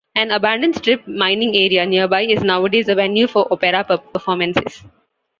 An 0.15 0.31
abandoned 0.31 0.75
strip 0.77 1.07
mining 1.07 1.55
area 1.55 1.85
nearby 1.85 2.23
is 2.23 2.41
nowadays 2.41 2.89
a 2.89 2.95
venue 2.95 3.27
for 3.27 3.47
opera 3.53 3.83
performances. 3.83 4.83